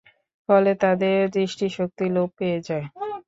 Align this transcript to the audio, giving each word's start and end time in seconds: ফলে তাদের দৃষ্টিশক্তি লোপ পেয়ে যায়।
ফলে 0.49 0.71
তাদের 0.83 1.17
দৃষ্টিশক্তি 1.35 2.05
লোপ 2.15 2.29
পেয়ে 2.39 2.59
যায়। 2.67 2.85